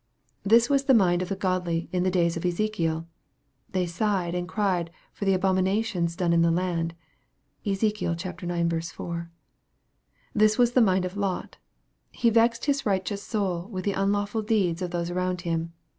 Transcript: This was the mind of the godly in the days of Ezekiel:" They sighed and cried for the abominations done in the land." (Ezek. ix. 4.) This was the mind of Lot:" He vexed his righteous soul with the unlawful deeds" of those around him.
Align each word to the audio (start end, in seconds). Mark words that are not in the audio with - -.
This 0.43 0.67
was 0.67 0.85
the 0.85 0.95
mind 0.95 1.21
of 1.21 1.29
the 1.29 1.35
godly 1.35 1.87
in 1.91 2.01
the 2.01 2.09
days 2.09 2.35
of 2.35 2.43
Ezekiel:" 2.43 3.05
They 3.73 3.85
sighed 3.85 4.33
and 4.33 4.47
cried 4.49 4.89
for 5.13 5.25
the 5.25 5.35
abominations 5.35 6.15
done 6.15 6.33
in 6.33 6.41
the 6.41 6.49
land." 6.49 6.95
(Ezek. 7.67 8.01
ix. 8.01 8.91
4.) 8.91 9.31
This 10.33 10.57
was 10.57 10.71
the 10.71 10.81
mind 10.81 11.05
of 11.05 11.17
Lot:" 11.17 11.57
He 12.11 12.31
vexed 12.31 12.65
his 12.65 12.83
righteous 12.83 13.21
soul 13.21 13.67
with 13.69 13.85
the 13.85 13.93
unlawful 13.93 14.41
deeds" 14.41 14.81
of 14.81 14.89
those 14.89 15.11
around 15.11 15.41
him. 15.41 15.71